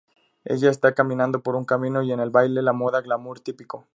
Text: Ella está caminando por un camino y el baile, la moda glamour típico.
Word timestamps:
Ella 0.45 0.71
está 0.71 0.95
caminando 0.95 1.43
por 1.43 1.55
un 1.55 1.63
camino 1.63 2.01
y 2.01 2.11
el 2.11 2.31
baile, 2.31 2.63
la 2.63 2.73
moda 2.73 3.01
glamour 3.01 3.39
típico. 3.39 3.85